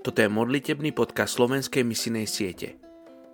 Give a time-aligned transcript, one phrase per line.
[0.00, 2.80] Toto je modlitebný podcast slovenskej misinej siete.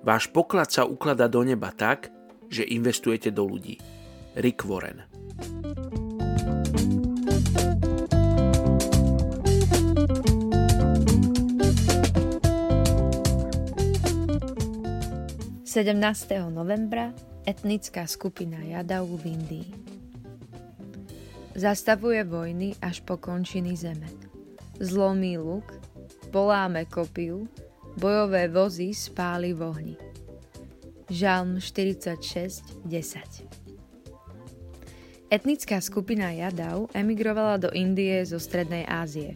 [0.00, 2.08] Váš poklad sa ukladá do neba tak,
[2.48, 3.76] že investujete do ľudí.
[4.32, 5.04] Rick Warren
[15.68, 17.12] Sedemnásteho novembra
[17.44, 19.68] etnická skupina Jadau v Indii.
[21.52, 24.08] Zastavuje vojny až po končiny zeme.
[24.80, 25.83] Zlomí luk,
[26.34, 27.46] poláme kopiu,
[27.96, 29.96] bojové vozy spáli v ohni.
[31.10, 33.64] Žalm 46, 10
[35.34, 39.34] Etnická skupina Jadau emigrovala do Indie zo Strednej Ázie.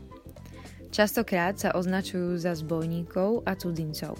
[0.94, 4.14] Častokrát sa označujú za zbojníkov a cudzincov.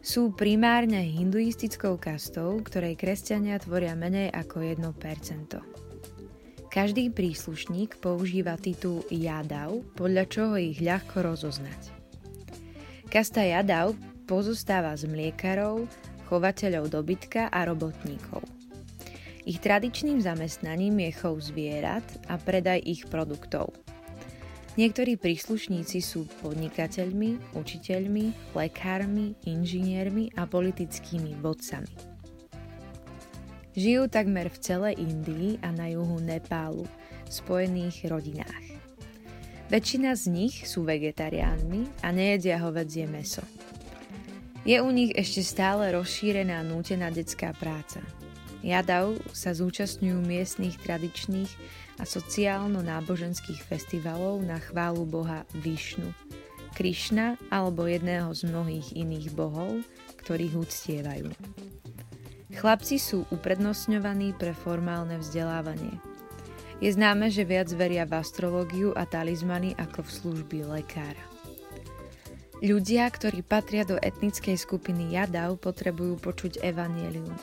[0.00, 5.85] Sú primárne hinduistickou kastou, ktorej kresťania tvoria menej ako 1%.
[6.76, 11.88] Každý príslušník používa titul Jadav, podľa čoho ich ľahko rozoznať.
[13.08, 13.96] Kasta Jadav
[14.28, 15.88] pozostáva z mliekarov,
[16.28, 18.44] chovateľov dobytka a robotníkov.
[19.48, 23.72] Ich tradičným zamestnaním je chov zvierat a predaj ich produktov.
[24.76, 32.15] Niektorí príslušníci sú podnikateľmi, učiteľmi, lekármi, inžiniermi a politickými vodcami.
[33.76, 36.88] Žijú takmer v celej Indii a na juhu Nepálu,
[37.28, 38.66] v spojených rodinách.
[39.68, 43.44] Väčšina z nich sú vegetariánmi a nejedia hovedzie meso.
[44.64, 48.00] Je u nich ešte stále rozšírená nútená detská práca.
[48.64, 51.52] Jadav sa zúčastňujú miestnych tradičných
[52.00, 56.16] a sociálno-náboženských festivalov na chválu boha Višnu,
[56.72, 59.84] Krišna alebo jedného z mnohých iných bohov,
[60.24, 61.28] ktorých uctievajú.
[62.56, 66.00] Chlapci sú uprednostňovaní pre formálne vzdelávanie.
[66.80, 71.20] Je známe, že viac veria v astrológiu a talizmany ako v služby lekára.
[72.64, 77.36] Ľudia, ktorí patria do etnickej skupiny Jadav, potrebujú počuť evanielium.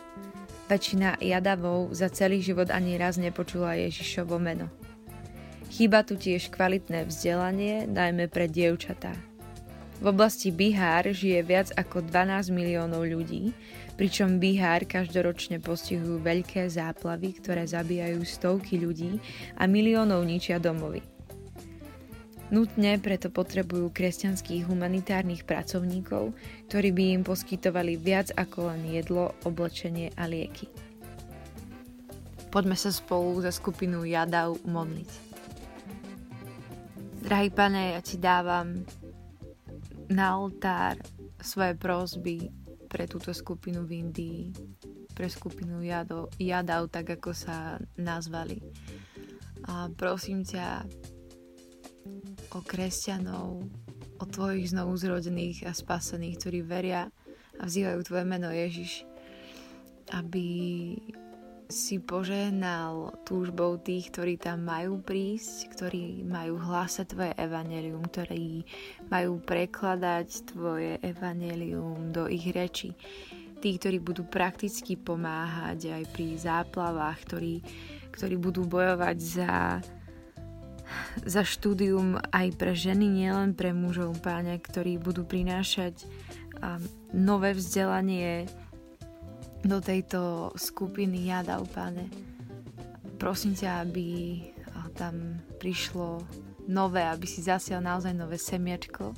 [0.65, 4.73] Väčšina Jadavov za celý život ani raz nepočula Ježišovo meno.
[5.69, 9.13] Chýba tu tiež kvalitné vzdelanie, najmä pre dievčatá.
[10.03, 13.55] V oblasti Bihár žije viac ako 12 miliónov ľudí,
[13.95, 19.23] pričom Bihár každoročne postihujú veľké záplavy, ktoré zabíjajú stovky ľudí
[19.55, 20.99] a miliónov ničia domovy.
[22.51, 26.35] Nutne preto potrebujú kresťanských humanitárnych pracovníkov,
[26.67, 30.67] ktorí by im poskytovali viac ako len jedlo, oblečenie a lieky.
[32.51, 35.11] Poďme sa spolu za skupinu Jadav modliť.
[37.23, 38.83] Drahý pane, ja ti dávam
[40.11, 40.99] na oltár
[41.39, 42.49] svoje prosby
[42.87, 44.41] pre túto skupinu v Indii,
[45.13, 48.61] pre skupinu Jado, Jadav, tak ako sa nazvali.
[49.69, 50.85] A prosím ťa
[52.53, 53.65] o kresťanov,
[54.19, 57.09] o tvojich znovu zrodených a spasených, ktorí veria
[57.57, 59.07] a vzývajú tvoje meno Ježiš,
[60.13, 60.45] aby
[61.69, 68.63] si požehnal túžbou tých, ktorí tam majú prísť, ktorí majú hlásať tvoje evanelium, ktorí
[69.07, 72.95] majú prekladať tvoje evanelium do ich reči.
[73.63, 77.55] Tí, ktorí budú prakticky pomáhať aj pri záplavách, ktorí,
[78.11, 79.79] ktorí budú bojovať za,
[81.23, 86.03] za štúdium aj pre ženy, nielen pre mužov, páne, ktorí budú prinášať
[86.59, 86.83] um,
[87.15, 88.51] nové vzdelanie,
[89.63, 92.11] do tejto skupiny Jadav, pane.
[93.17, 94.07] Prosím ťa, aby
[94.93, 96.21] tam prišlo
[96.69, 99.11] nové, aby si zasial naozaj nové semiačko,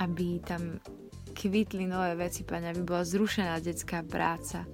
[0.00, 0.80] aby tam
[1.36, 4.66] kvitli nové veci, pane, aby bola zrušená detská práca,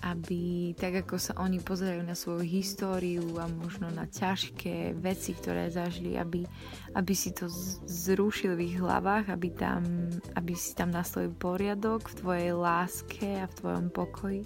[0.00, 5.68] aby tak ako sa oni pozerajú na svoju históriu a možno na ťažké veci, ktoré
[5.68, 6.48] zažili, aby,
[6.96, 7.52] aby si to
[7.84, 9.84] zrušil v ich hlavách, aby, tam,
[10.32, 14.42] aby si tam nastavil poriadok v tvojej láske a v tvojom pokoji.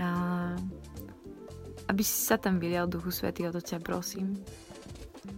[0.00, 0.08] A
[1.92, 4.40] aby si sa tam vylial Duchu Svetý, o to ťa prosím.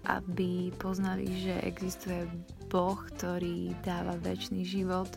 [0.06, 2.30] Aby poznali, že existuje
[2.70, 5.10] Boh, ktorý dáva väčší život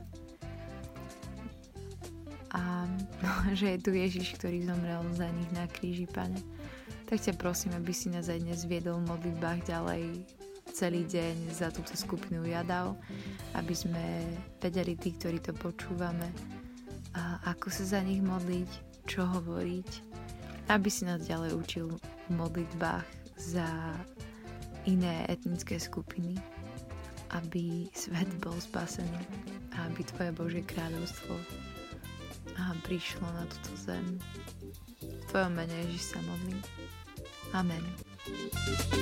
[2.54, 2.86] a
[3.60, 6.40] že je tu Ježiš, ktorý zomrel za nich na kríži, pane.
[7.10, 10.26] Tak ťa prosím, aby si nás aj dnes viedol v modlitbách ďalej
[10.70, 12.94] celý deň za túto skupinu Jadav,
[13.58, 14.22] aby sme
[14.62, 16.30] vedeli tí, ktorí to počúvame,
[17.18, 18.70] a ako sa za nich modliť,
[19.10, 19.90] čo hovoriť,
[20.70, 21.88] aby si nás ďalej učil
[22.30, 23.66] v modlitbách za
[24.86, 26.38] iné etnické skupiny,
[27.34, 29.26] aby svet bol spasený
[29.74, 31.34] a aby Tvoje Božie kráľovstvo
[32.58, 34.18] a prišlo na túto zem.
[35.02, 36.62] V Tvojom mene Ježiš sa modlím.
[37.54, 37.84] Amen.
[38.30, 38.99] thank you